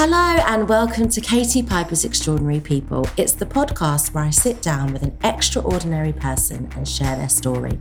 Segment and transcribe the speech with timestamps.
[0.00, 3.04] Hello and welcome to Katie Piper's Extraordinary People.
[3.16, 7.80] It's the podcast where I sit down with an extraordinary person and share their story.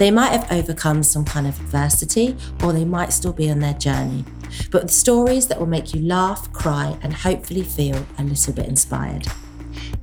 [0.00, 3.74] They might have overcome some kind of adversity or they might still be on their
[3.74, 4.24] journey,
[4.72, 8.66] but with stories that will make you laugh, cry, and hopefully feel a little bit
[8.66, 9.24] inspired.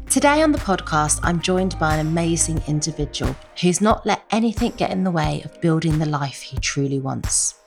[0.09, 4.91] Today on the podcast, I'm joined by an amazing individual who's not let anything get
[4.91, 7.60] in the way of building the life he truly wants.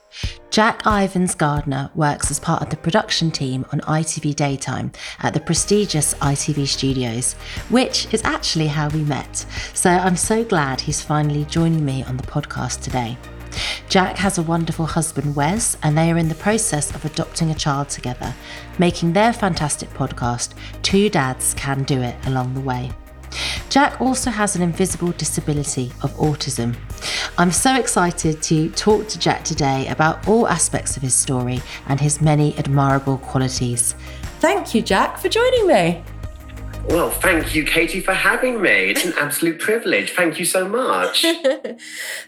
[0.50, 5.40] Jack Ivans Gardner works as part of the production team on ITV Daytime at the
[5.40, 7.34] prestigious ITV studios,
[7.70, 9.44] which is actually how we met.
[9.74, 13.18] So I'm so glad he's finally joining me on the podcast today.
[13.88, 17.54] Jack has a wonderful husband, Wes, and they are in the process of adopting a
[17.54, 18.34] child together,
[18.78, 22.90] making their fantastic podcast, Two Dads Can Do It, along the way.
[23.68, 26.76] Jack also has an invisible disability of autism.
[27.38, 32.00] I'm so excited to talk to Jack today about all aspects of his story and
[32.00, 33.94] his many admirable qualities.
[34.40, 36.04] Thank you, Jack, for joining me.
[36.88, 38.90] Well, thank you, Katie, for having me.
[38.90, 40.12] It's an absolute privilege.
[40.12, 41.24] Thank you so much.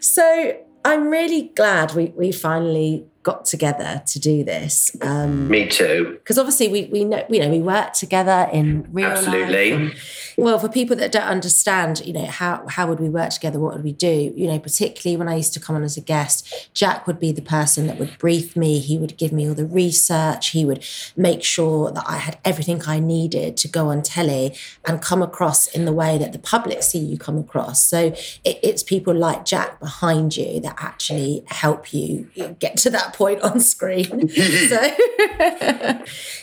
[0.01, 4.97] So I'm really glad we, we finally got together to do this.
[5.03, 6.13] Um, me too.
[6.21, 9.71] because obviously we we know you know we work together in real Absolutely.
[9.73, 9.81] life.
[9.81, 9.95] and-
[10.39, 13.59] well, for people that don't understand, you know how how would we work together?
[13.59, 14.33] What would we do?
[14.37, 17.33] You know, particularly when I used to come on as a guest, Jack would be
[17.33, 18.79] the person that would brief me.
[18.79, 20.49] He would give me all the research.
[20.51, 20.85] He would
[21.17, 24.55] make sure that I had everything I needed to go on telly
[24.87, 27.83] and come across in the way that the public see you come across.
[27.83, 27.99] So
[28.45, 32.29] it, it's people like Jack behind you that actually help you
[32.61, 34.29] get to that point on screen.
[34.29, 34.79] so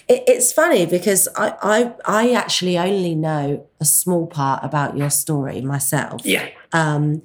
[0.08, 5.10] it, it's funny because I, I I actually only know a small part about your
[5.10, 6.26] story myself.
[6.26, 6.50] Yeah.
[6.72, 7.22] Um,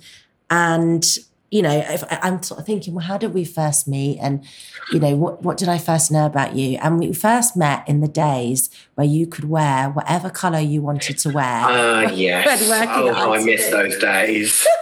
[0.51, 1.05] and
[1.51, 4.19] you know, if, I'm sort of thinking, well, how did we first meet?
[4.19, 4.45] And
[4.93, 6.79] you know, what what did I first know about you?
[6.83, 11.17] And we first met in the days where you could wear whatever color you wanted
[11.19, 11.63] to wear.
[11.65, 12.69] Ah, yes.
[12.99, 14.67] Oh, I miss those days.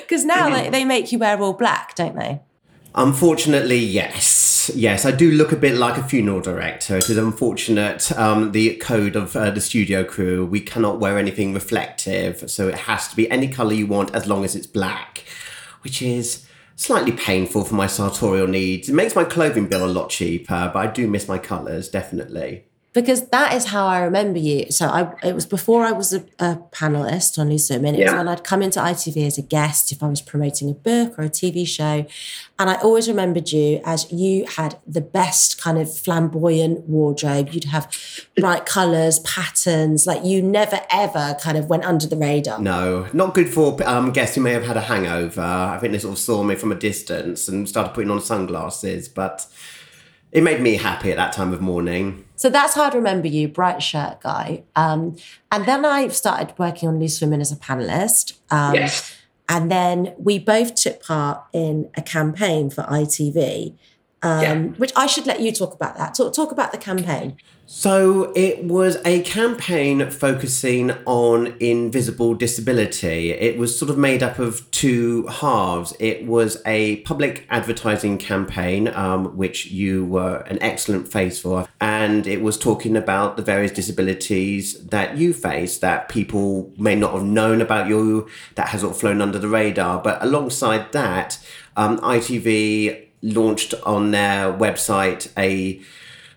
[0.00, 2.40] Because now they, they make you wear all black, don't they?
[2.98, 4.72] Unfortunately, yes.
[4.74, 6.96] Yes, I do look a bit like a funeral director.
[6.96, 11.54] It is unfortunate, um, the code of uh, the studio crew, we cannot wear anything
[11.54, 12.50] reflective.
[12.50, 15.22] So it has to be any colour you want as long as it's black,
[15.82, 16.44] which is
[16.74, 18.88] slightly painful for my sartorial needs.
[18.88, 22.64] It makes my clothing bill a lot cheaper, but I do miss my colours, definitely.
[23.00, 24.70] Because that is how I remember you.
[24.70, 27.94] So I, it was before I was a, a panelist on Women.
[27.94, 28.16] It Yeah.
[28.16, 31.22] when I'd come into ITV as a guest if I was promoting a book or
[31.24, 32.06] a TV show,
[32.58, 37.50] and I always remembered you as you had the best kind of flamboyant wardrobe.
[37.52, 37.88] You'd have
[38.36, 40.06] bright colours, patterns.
[40.06, 42.58] Like you never ever kind of went under the radar.
[42.60, 45.40] No, not good for um, guests who may have had a hangover.
[45.42, 49.08] I think they sort of saw me from a distance and started putting on sunglasses,
[49.08, 49.46] but
[50.32, 52.24] it made me happy at that time of morning.
[52.38, 54.62] So that's how I'd remember you, bright shirt guy.
[54.76, 55.16] Um,
[55.50, 58.38] and then I started working on Loose Women as a panelist.
[58.48, 59.16] Um, yes.
[59.48, 63.74] And then we both took part in a campaign for ITV,
[64.22, 64.56] um, Yeah.
[64.78, 66.14] which I should let you talk about that.
[66.14, 67.36] Talk, talk about the campaign.
[67.70, 73.30] So it was a campaign focusing on invisible disability.
[73.32, 75.92] It was sort of made up of two halves.
[76.00, 82.26] It was a public advertising campaign, um, which you were an excellent face for, and
[82.26, 87.24] it was talking about the various disabilities that you face that people may not have
[87.24, 90.00] known about you, that has sort of flown under the radar.
[90.02, 91.38] But alongside that,
[91.76, 95.80] um, ITV launched on their website a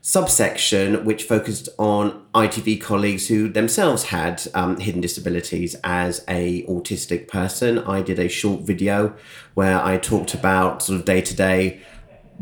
[0.02, 5.76] subsection which focused on ITV colleagues who themselves had um, hidden disabilities.
[5.84, 9.14] As a autistic person, I did a short video
[9.54, 11.82] where I talked about sort of day to day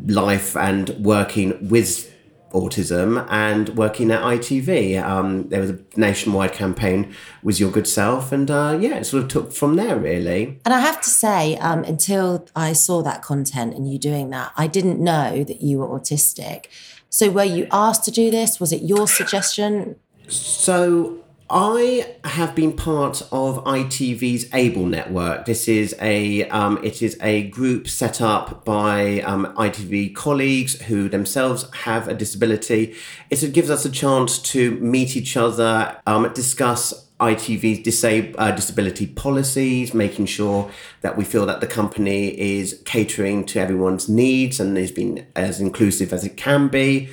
[0.05, 2.13] life and working with
[2.51, 5.01] autism and working at ITV.
[5.03, 7.13] Um, there was a nationwide campaign
[7.43, 10.59] with Your Good Self, and uh, yeah, it sort of took from there really.
[10.65, 14.51] And I have to say, um, until I saw that content and you doing that,
[14.57, 16.65] I didn't know that you were autistic.
[17.09, 18.59] So, were you asked to do this?
[18.59, 19.95] Was it your suggestion?
[20.27, 25.45] So, I have been part of ITV's Able Network.
[25.45, 31.09] This is a um, it is a group set up by um, ITV colleagues who
[31.09, 32.95] themselves have a disability.
[33.31, 39.07] It gives us a chance to meet each other, um, discuss ITV's disab- uh, disability
[39.07, 40.69] policies, making sure
[41.01, 45.59] that we feel that the company is catering to everyone's needs and is being as
[45.59, 47.09] inclusive as it can be.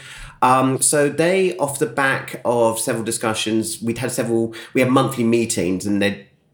[0.47, 5.25] Um, so they, off the back of several discussions, we'd had several, we had monthly
[5.25, 6.01] meetings and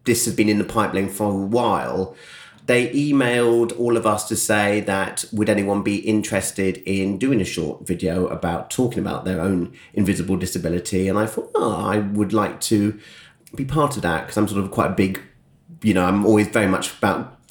[0.05, 2.15] this has been in the pipeline for a while.
[2.65, 7.45] They emailed all of us to say that would anyone be interested in doing a
[7.45, 11.07] short video about talking about their own invisible disability.
[11.07, 12.99] And I thought, oh, I would like to
[13.53, 15.21] be part of that because I'm sort of quite a big,
[15.83, 17.42] you know, I'm always very much about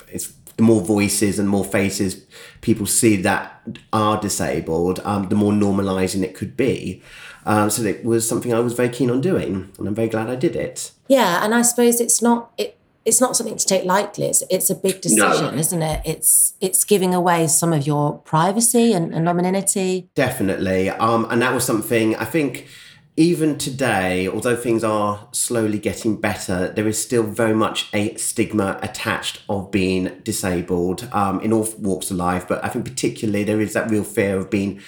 [0.57, 2.25] the more voices and more faces
[2.61, 3.63] people see that
[3.93, 7.03] are disabled, um, the more normalising it could be.
[7.45, 10.31] Um, so it was something I was very keen on doing, and I'm very glad
[10.31, 10.93] I did it.
[11.09, 12.79] Yeah, and I suppose it's not it.
[13.05, 14.27] It's not something to take lightly.
[14.27, 15.61] It's, it's a big decision, no.
[15.61, 16.03] isn't it?
[16.05, 20.09] It's it's giving away some of your privacy and, and anonymity.
[20.15, 22.69] Definitely, um, and that was something I think
[23.17, 28.79] even today, although things are slowly getting better, there is still very much a stigma
[28.83, 32.49] attached of being disabled um, in all walks of life.
[32.49, 34.81] But I think particularly there is that real fear of being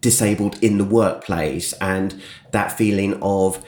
[0.00, 2.20] disabled in the workplace and
[2.50, 3.64] that feeling of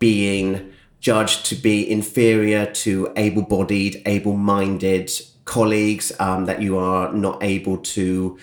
[0.00, 5.10] being judged to be inferior to able bodied, able minded
[5.44, 8.38] colleagues, um, that you are not able to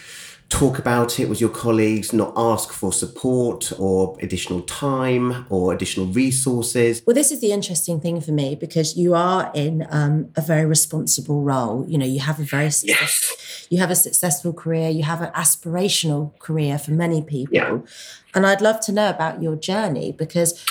[0.50, 6.08] talk about it with your colleagues, not ask for support or additional time or additional
[6.08, 7.02] resources.
[7.06, 10.66] Well, this is the interesting thing for me because you are in um, a very
[10.66, 11.86] responsible role.
[11.88, 13.68] You know, you have a very yes.
[13.70, 17.54] you have a successful career, you have an aspirational career for many people.
[17.54, 17.80] Yeah.
[18.34, 20.64] And I'd love to know about your journey because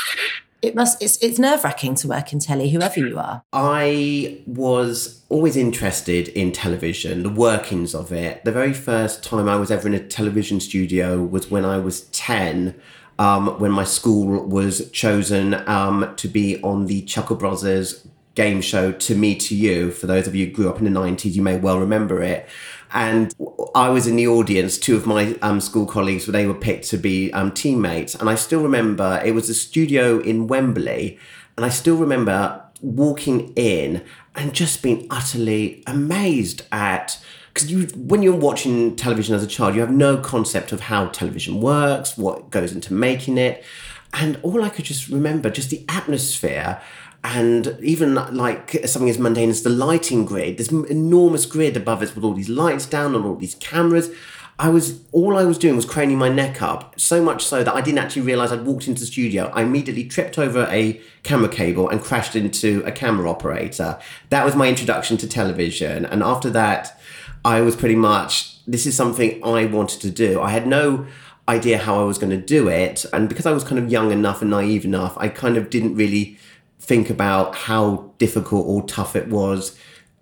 [0.63, 3.43] it must it's, it's nerve-wracking to work in telly whoever you are.
[3.53, 8.45] I was always interested in television the workings of it.
[8.45, 12.03] The very first time i was ever in a television studio was when i was
[12.11, 12.75] 10
[13.19, 18.93] um, when my school was chosen um, to be on the chuckle brothers game show
[18.93, 19.91] to me to you.
[19.91, 22.49] For those of you who grew up in the 90s you may well remember it
[22.93, 23.35] and
[23.75, 24.79] I was in the audience.
[24.79, 28.15] Two of my um, school colleagues, they were picked to be um, teammates.
[28.15, 31.19] And I still remember it was a studio in Wembley.
[31.57, 34.05] And I still remember walking in
[34.35, 37.19] and just being utterly amazed at
[37.49, 41.07] because you when you're watching television as a child you have no concept of how
[41.09, 43.65] television works what goes into making it
[44.13, 46.79] and all i could just remember just the atmosphere
[47.27, 52.15] and even like something as mundane as the lighting grid this enormous grid above us
[52.15, 54.11] with all these lights down and all these cameras.
[54.59, 57.75] I was all i was doing was craning my neck up so much so that
[57.75, 59.51] i didn't actually realize i'd walked into the studio.
[59.53, 63.99] I immediately tripped over a camera cable and crashed into a camera operator.
[64.31, 66.07] That was my introduction to television.
[66.07, 66.99] And after that
[67.45, 70.41] i was pretty much this is something i wanted to do.
[70.41, 71.07] I had no
[71.49, 73.05] idea how i was going to do it.
[73.13, 75.97] And because i was kind of young enough and naive enough i kind of didn't
[75.97, 76.39] really
[76.79, 79.77] think about how difficult or tough it was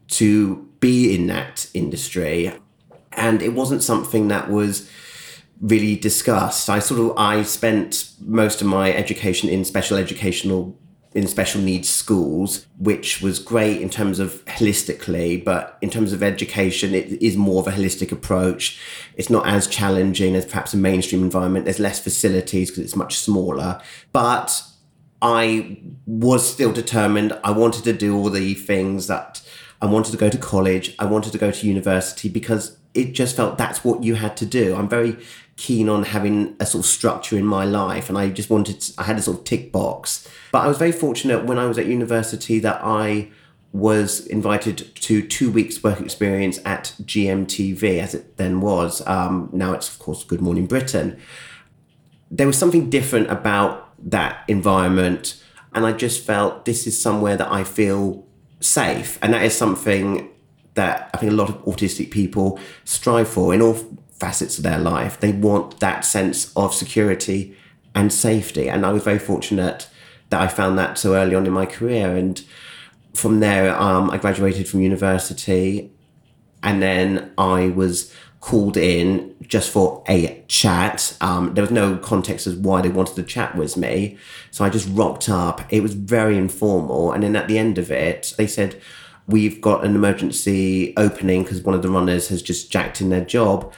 [0.08, 2.52] to be in that industry.
[3.12, 4.90] And it wasn't something that was
[5.60, 6.68] really discussed.
[6.68, 10.76] I sort of I spent most of my education in special educational
[11.14, 16.24] in special needs schools, which was great in terms of holistically, but in terms of
[16.24, 18.80] education, it is more of a holistic approach.
[19.14, 21.66] It's not as challenging as perhaps a mainstream environment.
[21.66, 23.80] There's less facilities because it's much smaller,
[24.10, 24.60] but
[25.24, 27.32] I was still determined.
[27.42, 29.40] I wanted to do all the things that
[29.80, 30.94] I wanted to go to college.
[30.98, 34.46] I wanted to go to university because it just felt that's what you had to
[34.46, 34.76] do.
[34.76, 35.16] I'm very
[35.56, 39.00] keen on having a sort of structure in my life and I just wanted to,
[39.00, 40.28] I had a sort of tick box.
[40.52, 43.30] But I was very fortunate when I was at university that I
[43.72, 49.04] was invited to two weeks work experience at GMTV as it then was.
[49.06, 51.18] Um, now it's of course Good Morning Britain.
[52.30, 55.42] There was something different about that environment.
[55.74, 58.26] And I just felt this is somewhere that I feel
[58.60, 59.18] safe.
[59.22, 60.30] And that is something
[60.74, 63.54] that I think a lot of autistic people strive for.
[63.54, 63.78] In all
[64.24, 65.20] facets of their life.
[65.20, 67.56] They want that sense of security
[67.94, 68.68] and safety.
[68.68, 69.88] And I was very fortunate
[70.30, 72.16] that I found that so early on in my career.
[72.16, 72.42] And
[73.12, 75.92] from there, um, I graduated from university,
[76.62, 78.12] and then I was
[78.44, 81.16] called in just for a chat.
[81.22, 84.18] Um, there was no context as why they wanted to chat with me.
[84.50, 85.62] So I just rocked up.
[85.70, 87.10] It was very informal.
[87.10, 88.78] And then at the end of it, they said,
[89.26, 93.24] We've got an emergency opening because one of the runners has just jacked in their
[93.24, 93.72] job.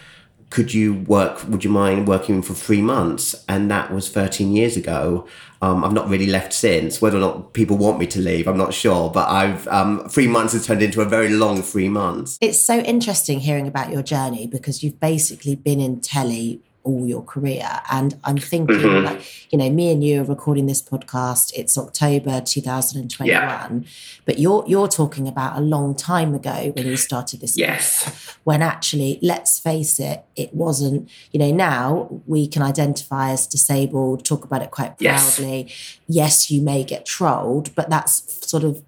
[0.51, 1.47] Could you work?
[1.47, 3.45] Would you mind working for three months?
[3.49, 5.29] And that was 13 years ago.
[5.63, 7.01] Um, I've not really left since.
[7.01, 9.11] Whether or not people want me to leave, I'm not sure.
[9.11, 12.39] But I've um, three months has turned into a very long three months.
[12.41, 17.23] It's so interesting hearing about your journey because you've basically been in telly all your
[17.23, 17.69] career.
[17.91, 19.05] And I'm thinking, mm-hmm.
[19.05, 21.53] like, you know, me and you are recording this podcast.
[21.55, 23.69] It's October 2021, yeah.
[24.25, 27.59] but you're you're talking about a long time ago when you started this.
[27.59, 28.37] Yes.
[28.45, 31.11] When actually, let's face it, it wasn't.
[31.33, 35.65] You know, now we can identify as disabled, talk about it quite proudly.
[35.65, 38.83] Yes, yes you may get trolled, but that's sort of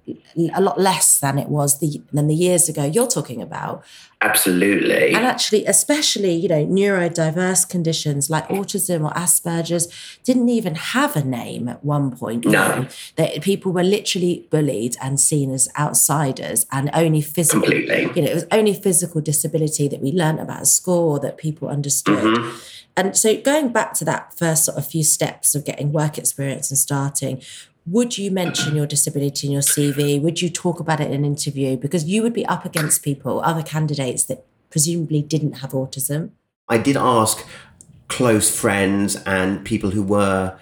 [0.55, 3.85] a lot less than it was the than the years ago you're talking about.
[4.21, 5.15] Absolutely.
[5.15, 9.87] And actually, especially, you know, neurodiverse conditions like autism or Asperger's
[10.25, 12.45] didn't even have a name at one point.
[12.45, 12.89] No.
[13.15, 17.63] That people were literally bullied and seen as outsiders and only physical.
[17.63, 18.11] Completely.
[18.17, 21.39] You know, it was only physical disability that we learned about at school or that
[21.39, 22.19] people understood.
[22.19, 22.59] Mm-hmm.
[22.97, 26.73] And so going back to that first sort of few steps of getting work experience
[26.73, 27.41] and starting,
[27.91, 30.21] would you mention your disability in your CV?
[30.21, 31.77] Would you talk about it in an interview?
[31.77, 36.31] Because you would be up against people, other candidates that presumably didn't have autism.
[36.69, 37.47] I did ask
[38.09, 40.59] close friends and people who were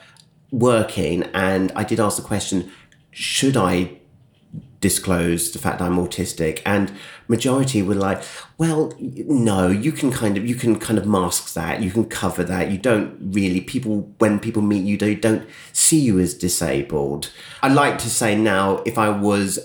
[0.50, 2.70] working, and I did ask the question
[3.10, 3.98] should I
[4.80, 6.92] disclose the fact I'm autistic and
[7.28, 8.22] majority were like
[8.58, 12.44] well no you can kind of you can kind of mask that you can cover
[12.44, 17.30] that you don't really people when people meet you they don't see you as disabled.
[17.62, 19.58] I like to say now if I was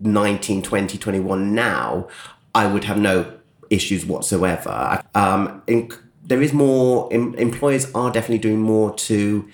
[0.00, 2.08] 19 20 21 now
[2.54, 3.32] I would have no
[3.70, 5.02] issues whatsoever.
[5.14, 5.90] Um in,
[6.22, 9.48] there is more em, employers are definitely doing more to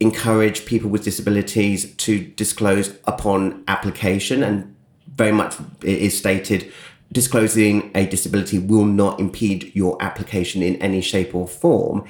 [0.00, 4.74] encourage people with disabilities to disclose upon application and
[5.14, 6.70] very much it is stated
[7.12, 12.04] disclosing a disability will not impede your application in any shape or form.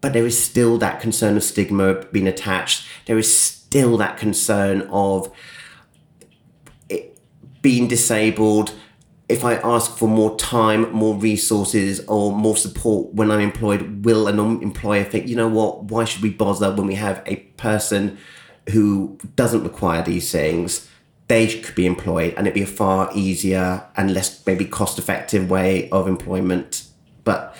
[0.00, 2.86] But there is still that concern of stigma being attached.
[3.06, 5.32] There is still that concern of
[7.62, 8.72] being disabled
[9.28, 14.28] if I ask for more time, more resources, or more support when I'm employed, will
[14.28, 18.18] an employer think, you know what, why should we bother when we have a person
[18.70, 20.88] who doesn't require these things?
[21.26, 25.50] They could be employed and it'd be a far easier and less maybe cost effective
[25.50, 26.86] way of employment.
[27.24, 27.56] But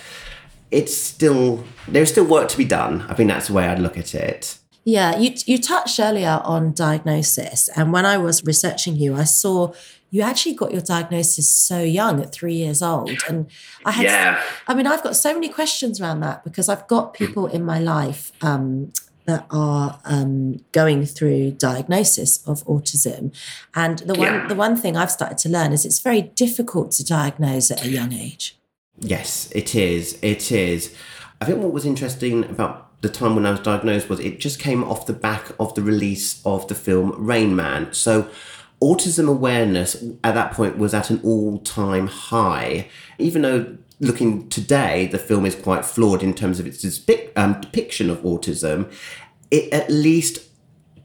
[0.70, 3.02] it's still, there's still work to be done.
[3.08, 4.58] I think that's the way I'd look at it.
[4.85, 7.68] Yeah, you, you touched earlier on diagnosis.
[7.75, 9.73] And when I was researching you, I saw
[10.10, 13.18] you actually got your diagnosis so young at three years old.
[13.28, 13.46] And
[13.84, 14.42] I had, yeah.
[14.68, 17.78] I mean, I've got so many questions around that because I've got people in my
[17.78, 18.92] life um,
[19.26, 23.34] that are um, going through diagnosis of autism.
[23.75, 24.46] And the one, yeah.
[24.46, 27.88] the one thing I've started to learn is it's very difficult to diagnose at a
[27.88, 28.56] young age.
[28.98, 30.18] Yes, it is.
[30.22, 30.94] It is.
[31.40, 34.58] I think what was interesting about the time when I was diagnosed was it just
[34.58, 37.92] came off the back of the release of the film Rain Man.
[37.92, 38.30] So
[38.80, 45.06] autism awareness at that point was at an all time high, even though looking today,
[45.06, 46.85] the film is quite flawed in terms of its
[47.37, 48.90] um, depiction of autism.
[49.50, 50.47] It at least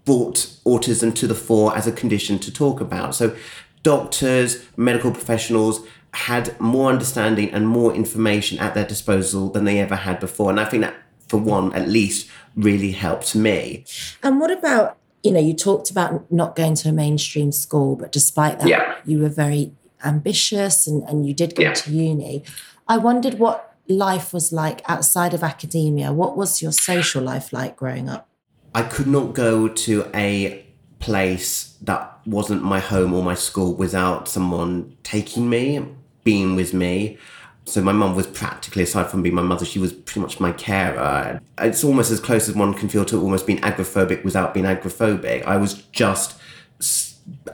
[0.04, 3.16] brought autism to the fore as a condition to talk about.
[3.16, 3.36] So,
[3.84, 9.96] doctors, medical professionals had more understanding and more information at their disposal than they ever
[9.96, 10.50] had before.
[10.50, 10.96] And I think that,
[11.30, 13.86] for one, at least, really helped me.
[14.22, 18.12] And what about you know, you talked about not going to a mainstream school, but
[18.12, 18.96] despite that, yeah.
[19.06, 19.72] you were very
[20.04, 21.74] ambitious and, and you did go yeah.
[21.74, 22.44] to uni.
[22.88, 26.12] I wondered what life was like outside of academia.
[26.12, 28.28] What was your social life like growing up?
[28.74, 30.66] I could not go to a
[31.00, 35.86] place that wasn't my home or my school without someone taking me,
[36.24, 37.18] being with me.
[37.66, 40.52] So my mum was practically, aside from being my mother, she was pretty much my
[40.52, 41.40] carer.
[41.60, 45.46] It's almost as close as one can feel to almost being agoraphobic without being agoraphobic.
[45.46, 46.40] I was just,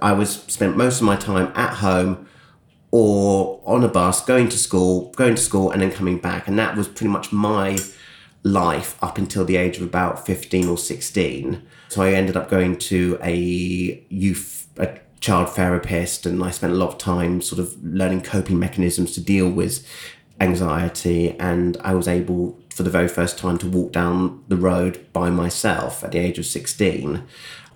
[0.02, 2.28] I was spent most of my time at home
[2.90, 6.58] or on a bus, going to school, going to school, and then coming back, and
[6.58, 7.78] that was pretty much my
[8.44, 11.64] life up until the age of about fifteen or sixteen.
[11.90, 13.36] So I ended up going to a
[14.08, 18.60] youth a child therapist and I spent a lot of time sort of learning coping
[18.60, 19.86] mechanisms to deal with
[20.40, 25.06] anxiety, and I was able for the very first time to walk down the road
[25.12, 27.24] by myself at the age of 16.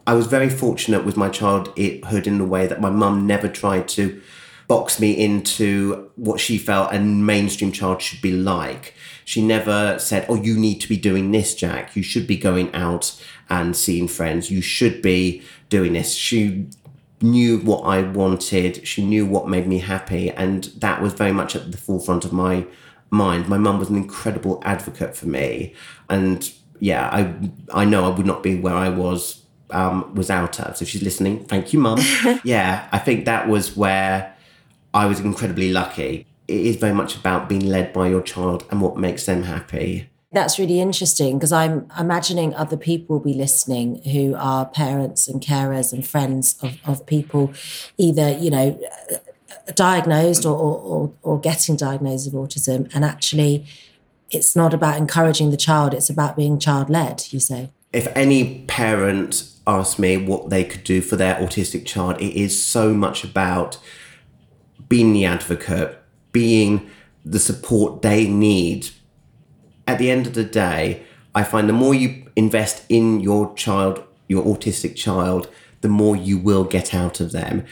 [0.06, 3.88] I was very fortunate with my childhood in the way that my mum never tried
[3.90, 4.22] to
[4.68, 8.94] box me into what she felt a mainstream child should be like.
[9.26, 11.96] She never said, Oh, you need to be doing this, Jack.
[11.96, 14.50] You should be going out and seeing friends.
[14.50, 16.14] You should be doing this.
[16.14, 16.68] She
[17.22, 18.88] knew what I wanted.
[18.88, 20.30] She knew what made me happy.
[20.32, 22.66] And that was very much at the forefront of my
[23.10, 23.48] mind.
[23.48, 25.74] My mum was an incredible advocate for me.
[26.10, 30.60] And yeah, I I know I would not be where I was um, was out
[30.60, 30.78] of.
[30.78, 31.46] So she's listening.
[31.46, 32.00] Thank you, mum.
[32.44, 34.36] yeah, I think that was where
[34.94, 36.28] I was incredibly lucky.
[36.48, 40.11] It is very much about being led by your child and what makes them happy.
[40.34, 45.42] That's really interesting because I'm imagining other people will be listening who are parents and
[45.42, 47.54] carers and friends of, of people
[47.98, 48.80] either, you know,
[49.76, 52.90] diagnosed or, or, or getting diagnosed with autism.
[52.96, 53.66] And actually,
[54.30, 57.70] it's not about encouraging the child, it's about being child led, you say.
[57.92, 62.64] If any parent asked me what they could do for their autistic child, it is
[62.64, 63.78] so much about
[64.88, 66.90] being the advocate, being
[67.26, 68.92] the support they need
[69.88, 74.04] at the end of the day, I find the more you invest in your child,
[74.28, 75.50] your autistic child,
[75.82, 77.66] the more you will get out of them.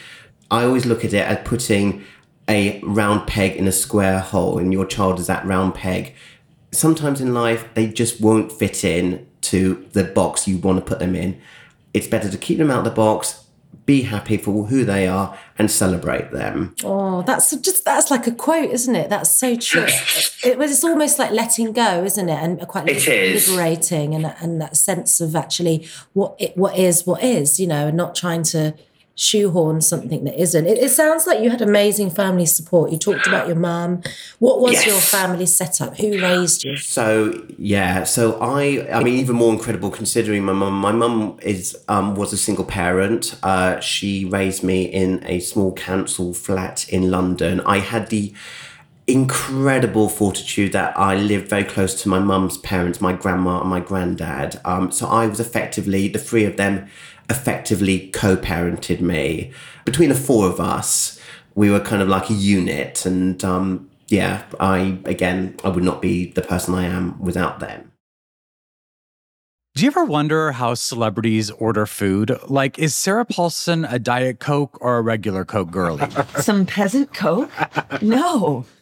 [0.52, 2.04] I always look at it as putting
[2.48, 6.14] a round peg in a square hole, and your child is that round peg.
[6.72, 11.00] Sometimes in life, they just won't fit in to the box you want to put
[11.00, 11.40] them in.
[11.94, 13.46] It's better to keep them out of the box
[13.90, 16.76] be happy for who they are and celebrate them.
[16.84, 19.10] Oh, that's just that's like a quote, isn't it?
[19.10, 19.88] That's so true.
[20.44, 22.40] it was it's almost like letting go, isn't it?
[22.40, 27.24] And quite it liberating and and that sense of actually what it what is what
[27.24, 28.76] is, you know, and not trying to
[29.20, 30.66] shoehorn something that isn't.
[30.66, 32.90] It, it, sounds like you had amazing family support.
[32.90, 34.02] You talked about your mum.
[34.40, 34.88] What was yes.
[34.88, 35.98] your family setup?
[35.98, 36.78] Who raised you?
[36.78, 40.74] So yeah, so I, I mean, even more incredible considering my mum.
[40.74, 43.36] My mum is um, was a single parent.
[43.44, 47.60] Uh, she raised me in a small council flat in London.
[47.62, 48.34] I had the
[49.06, 53.80] incredible fortitude that I lived very close to my mum's parents, my grandma and my
[53.80, 54.62] granddad.
[54.64, 56.88] Um, so I was effectively the three of them
[57.30, 59.52] effectively co-parented me.
[59.86, 61.20] Between the four of us,
[61.56, 66.02] we were kind of like a unit, and um, yeah, I again, I would not
[66.02, 67.92] be the person I am without them.
[69.76, 72.38] Do you ever wonder how celebrities order food?
[72.48, 76.10] Like, is Sarah Paulson a Diet Coke or a regular Coke girlie?
[76.40, 77.50] Some peasant Coke?
[78.02, 78.66] No.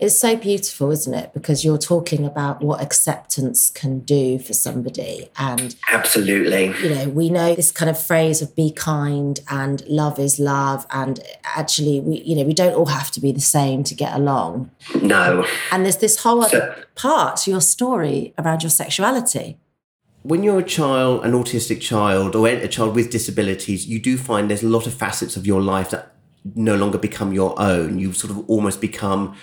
[0.00, 1.34] It's so beautiful, isn't it?
[1.34, 5.28] Because you're talking about what acceptance can do for somebody.
[5.36, 10.18] And absolutely, you know, we know this kind of phrase of be kind and love
[10.18, 10.86] is love.
[10.90, 14.14] And actually, we, you know, we don't all have to be the same to get
[14.14, 14.70] along.
[15.02, 15.46] No.
[15.70, 19.58] And there's this whole other so, part to your story around your sexuality
[20.22, 24.50] when you're a child, an autistic child, or a child with disabilities, you do find
[24.50, 26.12] there's a lot of facets of your life that
[26.54, 27.98] no longer become your own.
[27.98, 29.34] You sort of almost become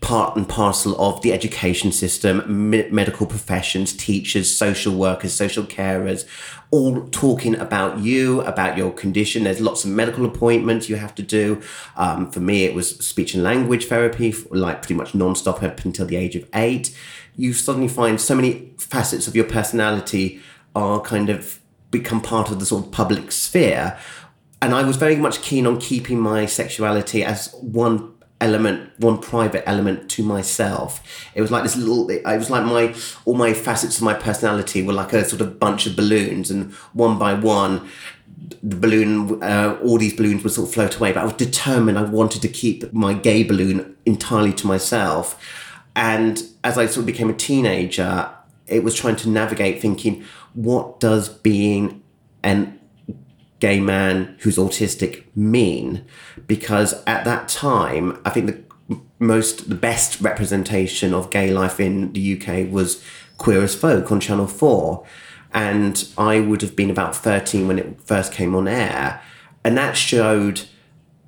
[0.00, 6.26] part and parcel of the education system, me- medical professions, teachers, social workers, social carers,
[6.70, 9.44] all talking about you, about your condition.
[9.44, 11.60] There's lots of medical appointments you have to do.
[11.96, 16.06] Um, for me, it was speech and language therapy, like pretty much nonstop up until
[16.06, 16.96] the age of eight.
[17.36, 20.40] You suddenly find so many facets of your personality
[20.74, 21.60] are kind of
[21.90, 23.98] become part of the sort of public sphere.
[24.62, 29.68] And I was very much keen on keeping my sexuality as one element, one private
[29.68, 31.02] element to myself.
[31.34, 32.08] It was like this little.
[32.10, 35.58] It was like my all my facets of my personality were like a sort of
[35.58, 37.88] bunch of balloons, and one by one,
[38.62, 41.12] the balloon, uh, all these balloons would sort of float away.
[41.12, 41.98] But I was determined.
[41.98, 45.40] I wanted to keep my gay balloon entirely to myself.
[45.94, 48.30] And as I sort of became a teenager,
[48.66, 50.24] it was trying to navigate, thinking,
[50.54, 52.02] what does being
[52.42, 52.79] an
[53.60, 56.04] gay man who's autistic mean?
[56.46, 62.12] Because at that time, I think the most, the best representation of gay life in
[62.12, 63.04] the UK was
[63.38, 65.06] Queer as Folk on Channel 4.
[65.52, 69.20] And I would have been about 13 when it first came on air.
[69.64, 70.62] And that showed,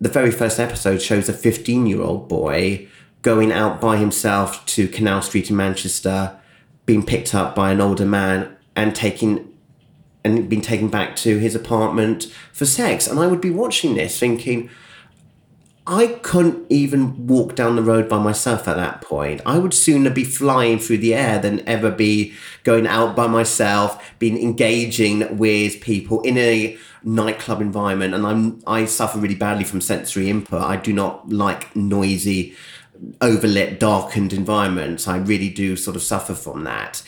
[0.01, 2.88] the very first episode shows a 15 year old boy
[3.23, 6.37] going out by himself to Canal Street in Manchester,
[6.87, 9.52] being picked up by an older man and taken
[10.25, 13.07] and been taken back to his apartment for sex.
[13.07, 14.71] And I would be watching this thinking,
[15.85, 19.41] I couldn't even walk down the road by myself at that point.
[19.45, 24.01] I would sooner be flying through the air than ever be going out by myself,
[24.21, 28.15] being engaging with people in a nightclub environment.
[28.15, 30.63] And I'm I suffer really badly from sensory input.
[30.63, 32.55] I do not like noisy,
[33.21, 35.09] overlit, darkened environments.
[35.09, 37.03] I really do sort of suffer from that.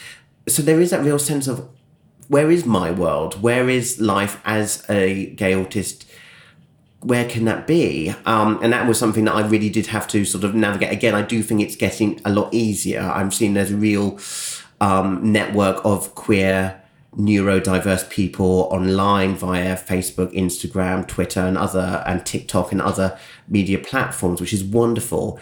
[0.48, 1.68] So there is that real sense of
[2.28, 3.42] where is my world?
[3.42, 6.04] Where is life as a gay autist?
[7.04, 8.14] where can that be?
[8.24, 10.90] Um, and that was something that I really did have to sort of navigate.
[10.90, 13.00] Again, I do think it's getting a lot easier.
[13.00, 14.18] I'm seeing there's a real
[14.80, 16.80] um, network of queer,
[17.14, 24.40] neurodiverse people online via Facebook, Instagram, Twitter, and other, and TikTok and other media platforms,
[24.40, 25.38] which is wonderful.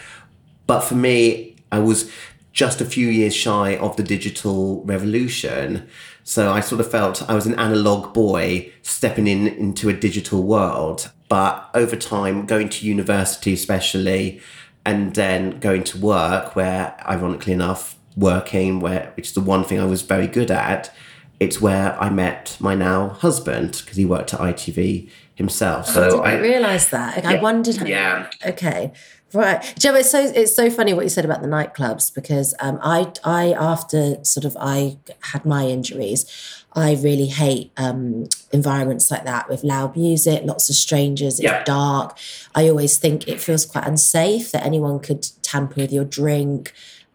[0.66, 2.10] But for me, I was
[2.52, 5.88] just a few years shy of the digital revolution.
[6.24, 10.42] So I sort of felt I was an analog boy stepping in into a digital
[10.42, 11.10] world.
[11.28, 14.40] But over time, going to university, especially,
[14.84, 19.80] and then going to work, where ironically enough, working, where which is the one thing
[19.80, 20.94] I was very good at,
[21.40, 25.88] it's where I met my now husband because he worked at ITV himself.
[25.90, 27.24] Oh, so I didn't realise that.
[27.24, 27.76] I wondered.
[27.76, 28.30] How, Yeah.
[28.46, 28.92] Okay.
[29.34, 29.62] Right.
[29.78, 33.12] Joe, it's so it's so funny what you said about the nightclubs because um, I
[33.24, 36.26] I after sort of I had my injuries,
[36.74, 41.64] I really hate um, environments like that with loud music, lots of strangers, it's Yeah.
[41.64, 42.18] dark.
[42.54, 46.72] I always think it feels quite unsafe that anyone could tamper with your drink.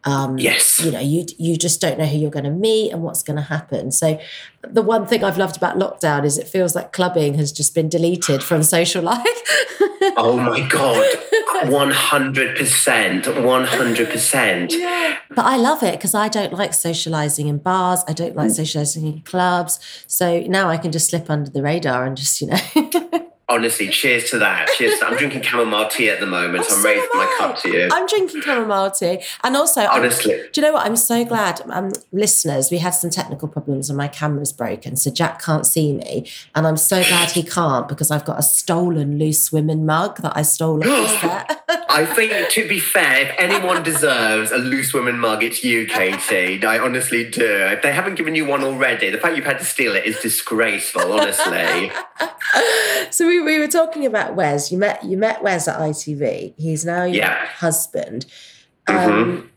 [0.08, 0.80] Um, Yes.
[0.84, 3.36] you know, you you just don't know who you're going to meet and what's going
[3.38, 3.92] to happen.
[3.92, 4.20] So,
[4.80, 7.90] the one thing I've loved about lockdown is it feels like clubbing has just been
[7.90, 9.42] deleted from social life.
[10.20, 11.06] Oh my god,
[11.72, 14.74] one hundred percent, one hundred percent.
[15.36, 18.02] But I love it because I don't like socializing in bars.
[18.08, 18.38] I don't Mm.
[18.38, 19.80] like socializing in clubs.
[20.08, 22.58] So now I can just slip under the radar and just, you know.
[23.50, 24.68] Honestly, cheers to that.
[24.76, 25.02] Cheers.
[25.02, 26.66] I'm drinking chamomile tea at the moment.
[26.66, 27.88] I'm So raising my cup to you.
[27.92, 29.20] I'm drinking chamomile tea.
[29.44, 30.34] And also, I'm- Honestly.
[30.52, 30.86] do you know what?
[30.86, 34.98] I'm so glad, um, listeners, we had some technical problems and my camera's broken.
[34.98, 36.30] So Jack can't see me.
[36.56, 40.36] And I'm so glad he can't because I've got a stolen loose women mug that
[40.36, 41.64] I stole off the set.
[41.90, 46.64] I think, to be fair, if anyone deserves a loose woman mug, it's you, Katie.
[46.66, 47.46] I honestly do.
[47.46, 50.20] If they haven't given you one already, the fact you've had to steal it is
[50.20, 51.92] disgraceful, honestly.
[53.10, 54.72] so we, we were talking about Wes.
[54.72, 56.54] You met you met Wes at ITV.
[56.58, 57.46] He's now your Yeah.
[57.46, 58.26] husband.
[58.88, 59.08] Mhm.
[59.12, 59.50] Um,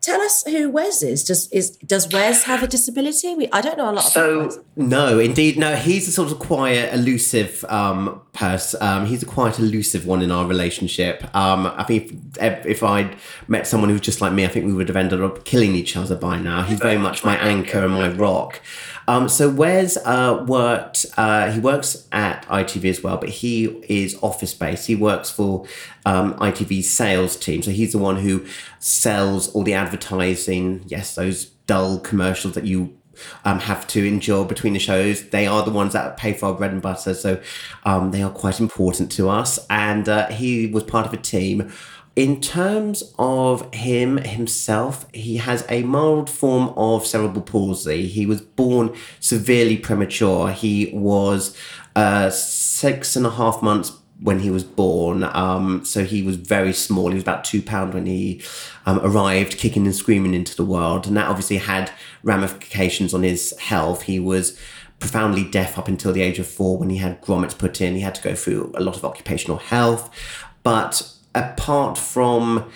[0.00, 1.24] Tell us who Wes is.
[1.24, 3.34] Does is does Wes have a disability?
[3.36, 4.54] We, I don't know a lot about Wes.
[4.56, 5.76] So no, indeed, no.
[5.76, 8.82] He's a sort of quiet, elusive um, person.
[8.82, 11.24] Um, he's a quite elusive one in our relationship.
[11.34, 13.16] Um, I think if, if I'd
[13.48, 15.74] met someone who was just like me, I think we would have ended up killing
[15.74, 16.64] each other by now.
[16.64, 18.60] He's very much my anchor and my rock.
[19.06, 21.06] Um, so Wes uh, worked.
[21.16, 24.86] Uh, he works at ITV as well, but he is office based.
[24.86, 25.66] He works for
[26.06, 27.62] um, ITV's sales team.
[27.62, 28.46] So he's the one who
[28.78, 30.84] sells all the advertising.
[30.86, 32.96] Yes, those dull commercials that you
[33.44, 35.28] um, have to endure between the shows.
[35.28, 37.40] They are the ones that pay for our bread and butter, so
[37.84, 39.64] um, they are quite important to us.
[39.70, 41.72] And uh, he was part of a team.
[42.16, 48.06] In terms of him himself, he has a mild form of cerebral palsy.
[48.06, 50.50] He was born severely premature.
[50.52, 51.56] He was
[51.96, 55.24] uh, six and a half months when he was born.
[55.24, 57.08] Um, so he was very small.
[57.08, 58.42] He was about two pound when he
[58.86, 61.90] um, arrived, kicking and screaming into the world, and that obviously had
[62.22, 64.02] ramifications on his health.
[64.02, 64.56] He was
[65.00, 67.96] profoundly deaf up until the age of four when he had grommets put in.
[67.96, 70.10] He had to go through a lot of occupational health,
[70.62, 72.70] but apart from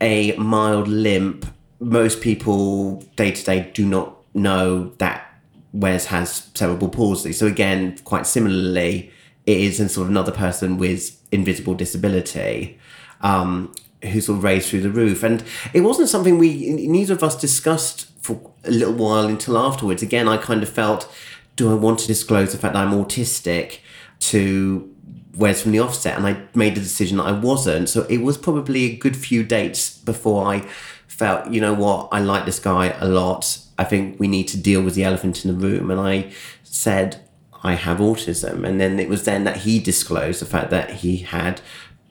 [0.00, 1.46] a mild limp,
[1.80, 5.28] most people day to day do not know that
[5.72, 7.32] Wes has cerebral palsy.
[7.32, 9.10] So again, quite similarly,
[9.46, 12.78] it is in sort of another person with invisible disability
[13.22, 15.22] um, who's sort of raised through the roof.
[15.22, 20.02] And it wasn't something we neither of us discussed for a little while until afterwards.
[20.02, 21.12] Again, I kind of felt,
[21.56, 23.78] do I want to disclose the fact that I'm autistic
[24.20, 24.91] to
[25.36, 26.16] Wes from the offset?
[26.16, 27.88] And I made the decision that I wasn't.
[27.88, 30.60] So it was probably a good few dates before I
[31.06, 33.58] felt, you know what, I like this guy a lot.
[33.78, 35.90] I think we need to deal with the elephant in the room.
[35.90, 37.20] And I said,
[37.62, 38.66] I have autism.
[38.66, 41.60] And then it was then that he disclosed the fact that he had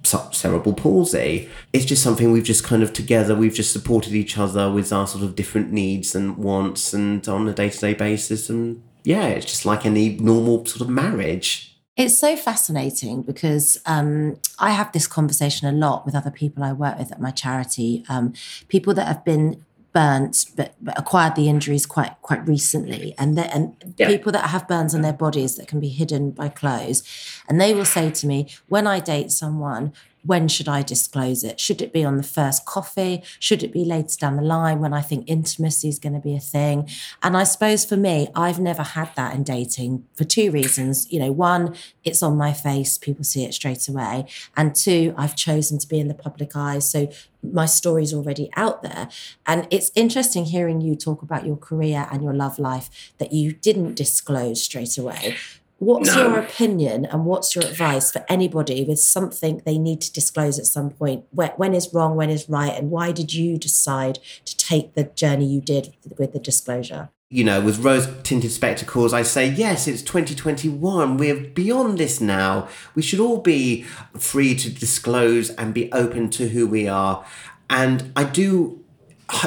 [0.03, 1.49] ce- cerebral palsy.
[1.73, 5.07] It's just something we've just kind of together, we've just supported each other with our
[5.07, 8.49] sort of different needs and wants and on a day to day basis.
[8.49, 11.70] And yeah, it's just like any normal sort of marriage.
[11.97, 16.71] It's so fascinating because um, I have this conversation a lot with other people I
[16.71, 18.33] work with at my charity, um,
[18.69, 23.93] people that have been burnt but, but, acquired the injuries quite quite recently and and
[23.97, 24.07] yeah.
[24.07, 27.03] people that have burns on their bodies that can be hidden by clothes
[27.49, 29.91] and they will say to me when i date someone
[30.23, 31.59] when should I disclose it?
[31.59, 33.23] Should it be on the first coffee?
[33.39, 36.35] Should it be later down the line when I think intimacy is going to be
[36.35, 36.89] a thing?
[37.23, 41.11] And I suppose for me, I've never had that in dating for two reasons.
[41.11, 44.27] You know, one, it's on my face, people see it straight away.
[44.55, 46.79] And two, I've chosen to be in the public eye.
[46.79, 47.11] So
[47.43, 49.09] my story's already out there.
[49.47, 53.53] And it's interesting hearing you talk about your career and your love life that you
[53.53, 55.35] didn't disclose straight away
[55.81, 56.27] What's no.
[56.27, 60.67] your opinion and what's your advice for anybody with something they need to disclose at
[60.67, 61.25] some point?
[61.31, 65.47] When is wrong, when is right, and why did you decide to take the journey
[65.47, 67.09] you did with the disclosure?
[67.31, 71.17] You know, with rose tinted spectacles, I say, yes, it's 2021.
[71.17, 72.67] We're beyond this now.
[72.93, 73.81] We should all be
[74.19, 77.25] free to disclose and be open to who we are.
[77.71, 78.83] And I do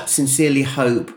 [0.06, 1.16] sincerely hope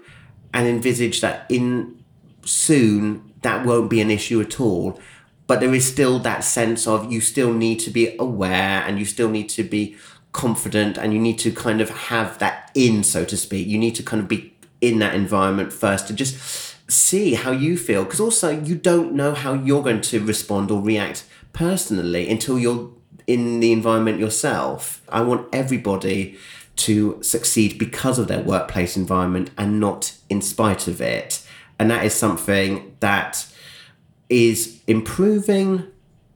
[0.53, 2.03] and envisage that in
[2.45, 4.99] soon that won't be an issue at all.
[5.47, 9.05] But there is still that sense of you still need to be aware and you
[9.05, 9.95] still need to be
[10.33, 13.67] confident and you need to kind of have that in, so to speak.
[13.67, 16.37] You need to kind of be in that environment first to just
[16.89, 18.03] see how you feel.
[18.03, 22.91] Because also, you don't know how you're going to respond or react personally until you're
[23.25, 25.01] in the environment yourself.
[25.09, 26.37] I want everybody
[26.77, 31.43] to succeed because of their workplace environment and not in spite of it.
[31.79, 33.45] And that is something that
[34.29, 35.85] is improving.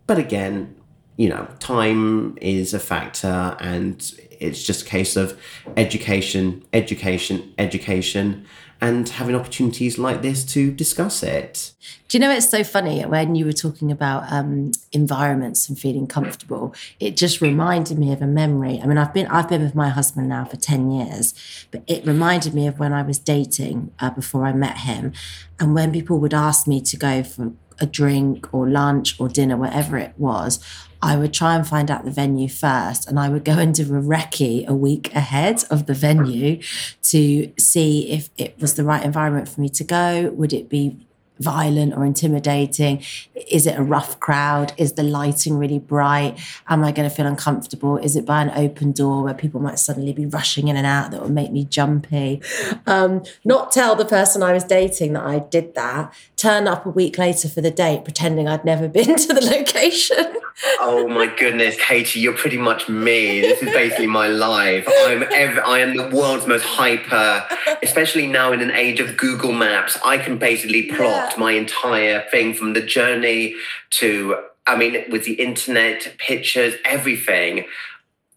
[0.07, 0.75] But again,
[1.17, 5.39] you know, time is a factor and it's just a case of
[5.77, 8.45] education, education, education
[8.81, 11.71] and having opportunities like this to discuss it.
[12.07, 16.07] Do you know it's so funny when you were talking about um, environments and feeling
[16.07, 16.73] comfortable?
[16.99, 18.81] It just reminded me of a memory.
[18.81, 21.35] I mean, I've been I've been with my husband now for ten years,
[21.69, 25.13] but it reminded me of when I was dating uh, before I met him,
[25.59, 29.57] and when people would ask me to go for a drink or lunch or dinner,
[29.57, 30.59] whatever it was,
[31.01, 34.01] I would try and find out the venue first, and I would go do a
[34.01, 36.61] recce a week ahead of the venue
[37.03, 40.29] to see if it was the right environment for me to go.
[40.31, 40.97] Would it be
[41.41, 43.03] violent or intimidating?
[43.49, 44.73] Is it a rough crowd?
[44.77, 46.39] Is the lighting really bright?
[46.67, 47.97] Am I going to feel uncomfortable?
[47.97, 51.11] Is it by an open door where people might suddenly be rushing in and out
[51.11, 52.41] that will make me jumpy?
[52.85, 56.13] Um, not tell the person I was dating that I did that.
[56.35, 60.35] Turn up a week later for the date, pretending I'd never been to the location.
[60.79, 63.41] oh my goodness, Katie, you're pretty much me.
[63.41, 64.87] This is basically my life.
[64.87, 67.47] I'm ever, I am the world's most hyper,
[67.81, 69.97] especially now in an age of Google Maps.
[70.03, 73.55] I can basically plot my entire thing from the journey
[73.91, 77.65] to, I mean, with the internet, pictures, everything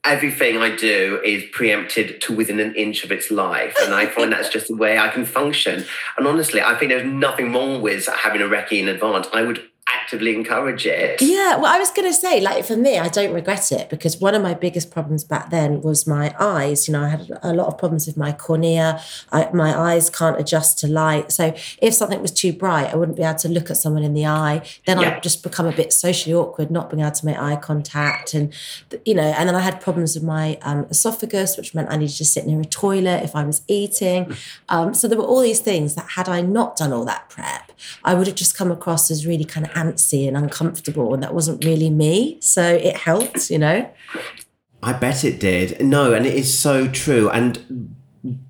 [0.05, 3.75] everything I do is preempted to within an inch of its life.
[3.83, 5.85] And I find that's just the way I can function.
[6.19, 9.27] And honestly, I think there's nothing wrong with having a recce in advance.
[9.33, 9.63] I would
[10.05, 11.23] actively encourage it.
[11.23, 14.19] Yeah, well, I was going to say, like, for me, I don't regret it because
[14.19, 16.87] one of my biggest problems back then was my eyes.
[16.87, 19.01] You know, I had a lot of problems with my cornea.
[19.33, 21.33] I, my eyes can't adjust to light.
[21.33, 24.13] So if something was too bright, I wouldn't be able to look at someone in
[24.13, 24.63] the eye.
[24.87, 25.17] Then yeah.
[25.17, 28.35] I'd just become a bit socially awkward, not being able to make eye contact.
[28.35, 28.53] And,
[29.07, 32.17] you know, and then I had problems with my um, esophagus, which meant I needed
[32.17, 34.37] to sit near a toilet if I was eating.
[34.69, 37.73] Um, so there were all these things that had I not done all that prep,
[38.05, 41.35] I would have just come across as really kind of antsy and uncomfortable, and that
[41.35, 42.39] wasn't really me.
[42.41, 43.91] So it helped, you know.
[44.83, 45.81] I bet it did.
[45.85, 47.31] No, and it is so true.
[47.31, 47.95] And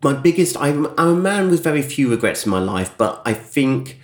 [0.03, 3.35] my biggest, I'm, I'm a man with very few regrets in my life, but I
[3.35, 4.01] think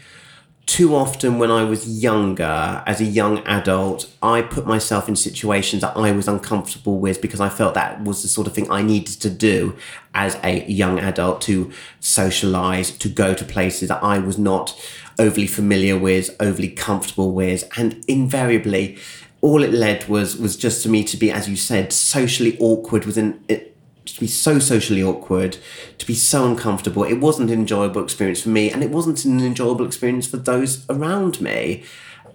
[0.70, 5.82] too often when I was younger, as a young adult, I put myself in situations
[5.82, 8.80] that I was uncomfortable with because I felt that was the sort of thing I
[8.80, 9.76] needed to do
[10.14, 14.80] as a young adult to socialize, to go to places that I was not
[15.20, 18.98] overly familiar with, overly comfortable with, and invariably,
[19.42, 23.04] all it led was was just to me to be, as you said, socially awkward
[23.04, 23.60] within it.
[23.60, 23.66] Eh,
[24.06, 25.58] to be so socially awkward,
[25.98, 27.04] to be so uncomfortable.
[27.04, 30.84] It wasn't an enjoyable experience for me, and it wasn't an enjoyable experience for those
[30.88, 31.84] around me.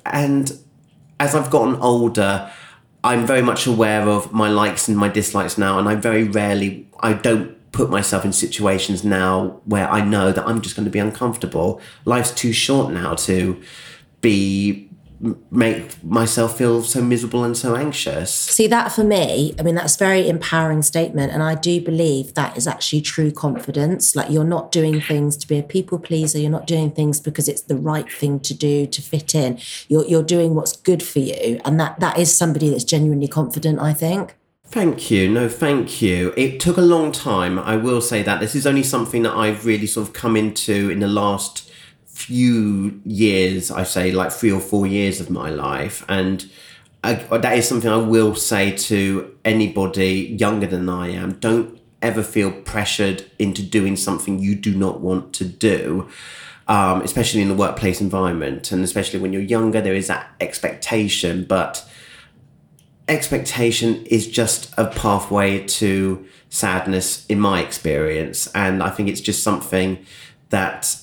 [0.06, 0.58] And
[1.19, 2.50] as I've gotten older,
[3.04, 6.88] I'm very much aware of my likes and my dislikes now, and I very rarely,
[7.02, 10.92] I don't put myself in situations now where I know that I'm just going to
[10.92, 11.82] be uncomfortable.
[12.06, 13.62] Life's too short now to
[14.22, 14.90] be
[15.50, 18.32] make myself feel so miserable and so anxious.
[18.34, 22.58] See that for me, I mean that's very empowering statement and I do believe that
[22.58, 24.16] is actually true confidence.
[24.16, 27.48] Like you're not doing things to be a people pleaser, you're not doing things because
[27.48, 29.60] it's the right thing to do to fit in.
[29.88, 33.80] You're you're doing what's good for you and that that is somebody that's genuinely confident,
[33.80, 34.36] I think.
[34.67, 35.30] Thank you.
[35.30, 36.34] No, thank you.
[36.36, 37.58] It took a long time.
[37.58, 40.89] I will say that this is only something that I've really sort of come into
[40.89, 41.71] in the last
[42.06, 43.71] few years.
[43.71, 46.49] I say like three or four years of my life, and
[47.04, 51.34] I, that is something I will say to anybody younger than I am.
[51.34, 56.10] Don't ever feel pressured into doing something you do not want to do.
[56.67, 61.45] Um, especially in the workplace environment, and especially when you're younger, there is that expectation.
[61.45, 61.88] But
[63.08, 68.48] expectation is just a pathway to sadness in my experience.
[68.56, 70.06] And i think it's just something
[70.50, 70.98] that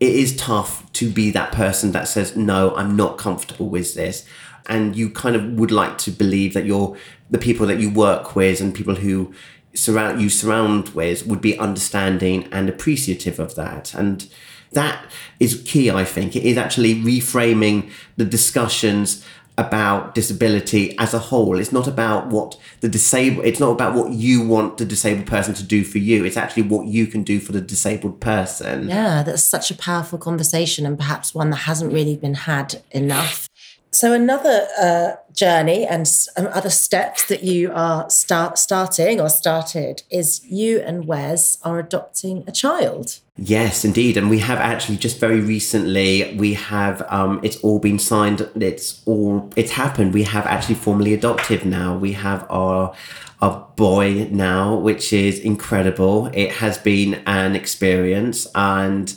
[0.00, 4.26] it is tough to be that person that says no i'm not comfortable with this.
[4.66, 6.96] And you kind of would like to believe that you're
[7.30, 9.34] the people that you work with and people who
[9.74, 13.92] surround you surround with would be understanding and appreciative of that.
[13.92, 14.26] And
[14.72, 15.04] that
[15.38, 16.34] is key i think.
[16.36, 19.24] It is actually reframing the discussions
[19.56, 21.58] about disability as a whole.
[21.58, 23.46] It's not about what the disabled.
[23.46, 26.24] It's not about what you want the disabled person to do for you.
[26.24, 28.88] It's actually what you can do for the disabled person.
[28.88, 33.48] Yeah, that's such a powerful conversation and perhaps one that hasn't really been had enough.
[33.94, 36.04] So another uh, journey and
[36.36, 42.42] other steps that you are start starting or started is you and Wes are adopting
[42.48, 43.20] a child.
[43.36, 48.00] Yes, indeed, and we have actually just very recently we have um, it's all been
[48.00, 48.48] signed.
[48.56, 50.12] It's all it's happened.
[50.12, 51.96] We have actually formally adopted now.
[51.96, 52.92] We have our
[53.40, 56.30] our boy now, which is incredible.
[56.32, 59.14] It has been an experience and.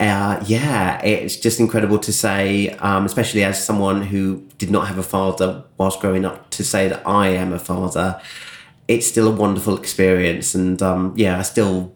[0.00, 4.98] Uh, yeah, it's just incredible to say, um, especially as someone who did not have
[4.98, 8.20] a father whilst growing up, to say that I am a father.
[8.86, 11.94] It's still a wonderful experience, and um, yeah, I still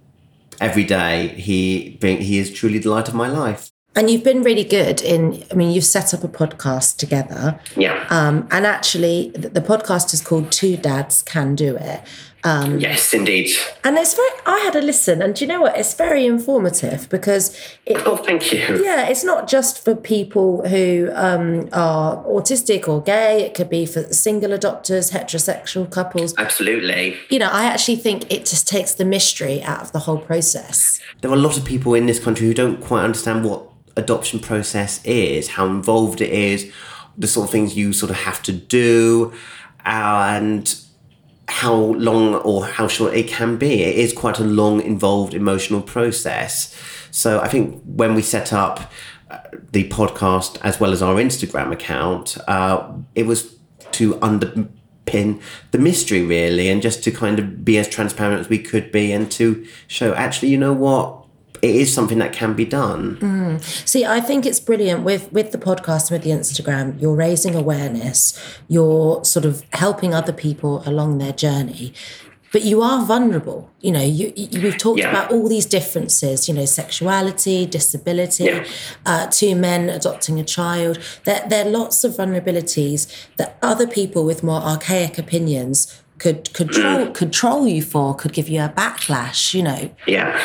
[0.61, 3.71] every day he being, he is truly the light of my life.
[3.95, 7.61] And you've been really good in, I mean, you've set up a podcast together.
[7.77, 8.07] Yeah.
[8.09, 12.01] Um, and actually, the, the podcast is called Two Dads Can Do It.
[12.45, 13.51] Um, yes, indeed.
[13.85, 15.77] and it's very, I had a listen, and do you know what?
[15.79, 18.59] It's very informative because it, Oh, thank you.
[18.85, 23.43] yeah, it's not just for people who um, are autistic or gay.
[23.45, 26.35] It could be for single adopters, heterosexual couples.
[26.37, 27.17] Absolutely.
[27.31, 30.99] You know, I actually think it just takes the mystery out of the whole process.
[31.21, 33.63] There are a lot of people in this country who don't quite understand what
[33.97, 36.73] adoption process is, how involved it is,
[37.17, 39.33] the sort of things you sort of have to do,
[39.85, 40.75] and
[41.49, 43.83] how long or how short it can be.
[43.83, 46.75] It is quite a long, involved, emotional process.
[47.11, 48.91] So I think when we set up
[49.31, 49.39] uh,
[49.73, 53.57] the podcast as well as our Instagram account, uh, it was
[53.93, 58.59] to underpin the mystery really, and just to kind of be as transparent as we
[58.59, 61.22] could be, and to show actually, you know what.
[61.63, 63.61] It is something that can be done.
[63.63, 67.01] See, I think it's brilliant with with the podcast and with the Instagram.
[67.01, 68.37] You're raising awareness.
[68.69, 71.95] You're sort of helping other people along their journey.
[72.53, 73.71] But you are vulnerable.
[73.81, 75.09] You know, you, you we've talked Yeah.
[75.09, 76.49] about all these differences.
[76.49, 78.65] You know, sexuality, disability, Yeah.
[79.07, 80.99] uh, two men adopting a child.
[81.25, 83.07] There, there are lots of vulnerabilities
[83.39, 87.03] that other people with more archaic opinions could control mm.
[87.03, 89.55] troll, could troll you for, could give you a backlash.
[89.55, 90.41] You know, Yeah.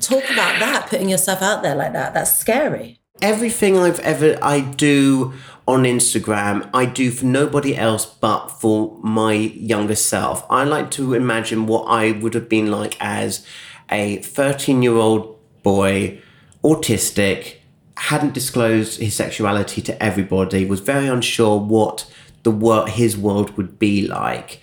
[0.00, 2.14] talk about that, putting yourself out there like that.
[2.14, 2.98] That's scary.
[3.22, 5.32] everything I've ever I do
[5.66, 10.44] on Instagram, I do for nobody else but for my younger self.
[10.50, 13.46] I like to imagine what I would have been like as
[13.90, 16.20] a 13 year old boy,
[16.62, 17.56] autistic,
[17.96, 22.10] hadn't disclosed his sexuality to everybody, was very unsure what
[22.42, 24.60] the world his world would be like.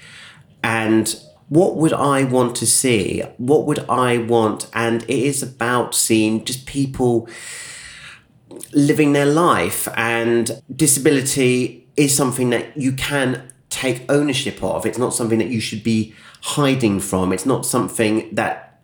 [0.63, 1.13] And
[1.49, 3.21] what would I want to see?
[3.37, 4.69] What would I want?
[4.73, 7.27] And it is about seeing just people
[8.71, 15.13] living their life and disability is something that you can take ownership of it's not
[15.13, 18.79] something that you should be hiding from it's not something that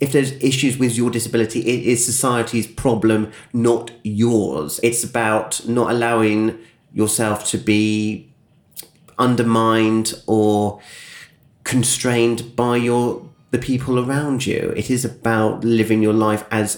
[0.00, 5.90] if there's issues with your disability it is society's problem not yours it's about not
[5.90, 6.56] allowing
[6.92, 8.32] yourself to be
[9.18, 10.80] undermined or
[11.70, 13.02] constrained by your
[13.50, 16.68] the people around you it is about living your life as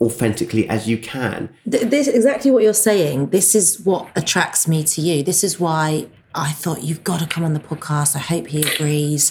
[0.00, 3.16] authentically as you can Th- this exactly what you're saying.
[3.30, 5.22] This is what attracts me to you.
[5.22, 8.16] This is why I thought you've got to come on the podcast.
[8.16, 9.24] I hope he agrees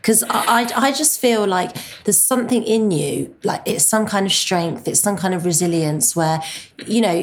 [0.00, 1.70] because I, I I just feel like
[2.04, 6.06] there's something in you, like it's some kind of strength, it's some kind of resilience
[6.20, 6.38] where
[6.94, 7.18] you know.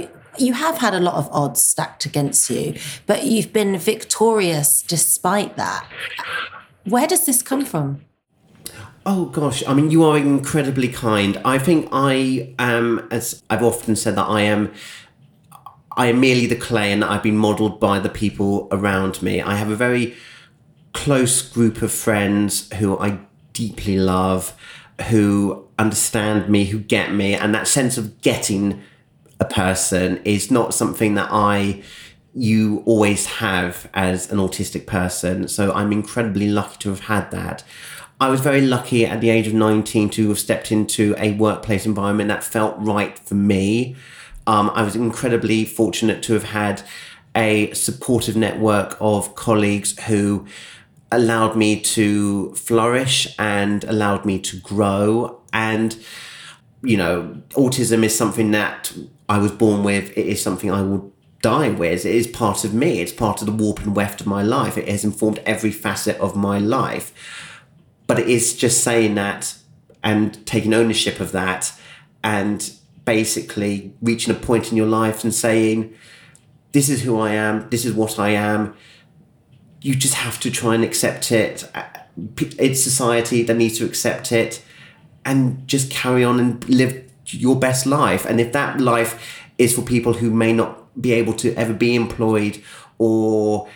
[0.48, 2.66] you have had a lot of odds stacked against you,
[3.10, 5.84] but you've been victorious despite that.
[6.86, 8.02] Where does this come from?
[9.08, 11.40] Oh gosh, I mean, you are incredibly kind.
[11.46, 14.72] I think I am, as I've often said, that I am.
[15.98, 19.42] I am merely the clay, and I've been modelled by the people around me.
[19.42, 20.16] I have a very
[20.94, 23.20] close group of friends who I
[23.54, 24.56] deeply love,
[25.10, 28.82] who understand me, who get me, and that sense of getting
[29.40, 31.84] a person is not something that I
[32.36, 35.48] you always have as an autistic person.
[35.48, 37.64] So I'm incredibly lucky to have had that.
[38.20, 41.86] I was very lucky at the age of 19 to have stepped into a workplace
[41.86, 43.96] environment that felt right for me.
[44.48, 46.84] Um, I was incredibly fortunate to have had
[47.36, 50.46] a supportive network of colleagues who
[51.12, 55.42] allowed me to flourish and allowed me to grow.
[55.54, 55.98] And,
[56.84, 58.94] you know, autism is something that
[59.28, 62.06] I was born with, it is something I will die with.
[62.06, 64.78] It is part of me, it's part of the warp and weft of my life.
[64.78, 67.14] It has informed every facet of my life.
[68.08, 69.56] But it is just saying that
[70.04, 71.74] and taking ownership of that
[72.24, 72.72] and
[73.06, 75.94] basically reaching a point in your life and saying
[76.72, 77.70] this is who i am.
[77.70, 78.76] This is what i am.
[79.82, 81.70] You just have to try and accept it.
[82.38, 84.64] It's society that needs to accept it
[85.24, 88.26] and just carry on and live your best life.
[88.26, 91.96] And if that life is for people who may not be able to ever be
[91.96, 92.62] employed
[92.98, 93.68] or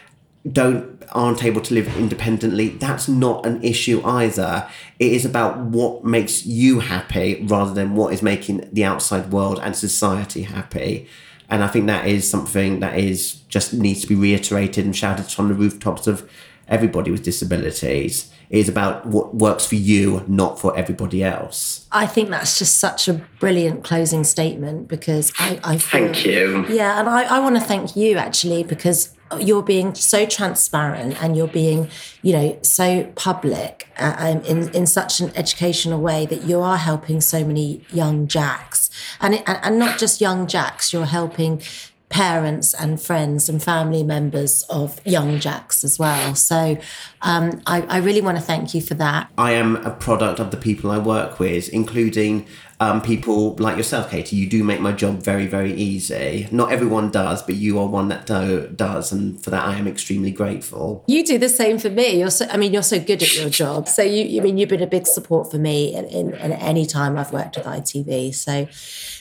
[0.50, 4.70] don't aren't able to live independently, that's not an issue either.
[5.00, 9.60] It is about what makes you happy rather than what is making the outside world
[9.62, 11.08] and society happy.
[11.50, 15.26] And I think that is something that is just needs to be reiterated and shouted
[15.26, 16.30] from the rooftops of
[16.68, 18.32] everybody with disabilities.
[18.50, 21.88] It is about what works for you, not for everybody else.
[21.92, 26.66] I think that's just such a brilliant closing statement because I, I feel, thank you.
[26.68, 31.38] Yeah, and I, I want to thank you actually because you're being so transparent and
[31.38, 31.90] you're being,
[32.22, 36.78] you know, so public uh, um, in in such an educational way that you are
[36.78, 38.90] helping so many young jacks,
[39.22, 40.92] and it, and not just young jacks.
[40.92, 41.62] You're helping
[42.10, 46.34] parents and friends and family members of young jacks as well.
[46.34, 46.78] So
[47.22, 49.30] um, I, I, really want to thank you for that.
[49.38, 52.48] I am a product of the people I work with, including
[52.80, 54.36] um, people like yourself, Katie.
[54.36, 56.48] You do make my job very, very easy.
[56.52, 59.88] Not everyone does, but you are one that do, does, and for that I am
[59.88, 61.04] extremely grateful.
[61.08, 62.20] You do the same for me.
[62.20, 63.88] You're so, I mean, you're so good at your job.
[63.88, 66.86] So you, I mean, you've been a big support for me in, in, in any
[66.86, 68.34] time I've worked with ITV.
[68.34, 68.68] So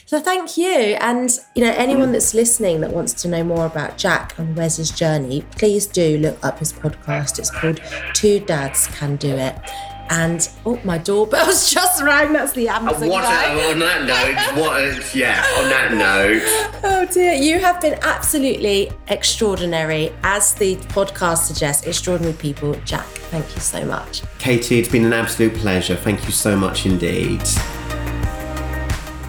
[0.09, 0.97] so thank you.
[1.01, 4.89] And you know, anyone that's listening that wants to know more about Jack and Wes's
[4.89, 7.37] journey, please do look up his podcast.
[7.37, 7.79] It's called
[8.15, 9.55] Two Dads Can Do It.
[10.09, 12.33] And oh, my doorbell's just rang.
[12.33, 13.09] That's the uh, Amazon.
[13.09, 13.71] What guy.
[13.71, 14.61] on that note?
[14.61, 15.15] What?
[15.15, 15.93] Yeah, on that
[16.81, 16.81] note.
[16.83, 21.85] Oh dear, you have been absolutely extraordinary, as the podcast suggests.
[21.85, 23.05] Extraordinary people, Jack.
[23.29, 24.79] Thank you so much, Katie.
[24.79, 25.95] It's been an absolute pleasure.
[25.95, 27.41] Thank you so much indeed.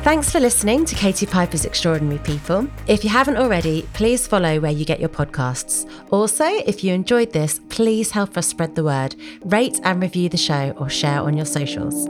[0.03, 2.67] Thanks for listening to Katie Piper's Extraordinary People.
[2.87, 5.87] If you haven't already, please follow where you get your podcasts.
[6.11, 10.39] Also, if you enjoyed this, please help us spread the word, rate and review the
[10.39, 12.09] show, or share on your socials.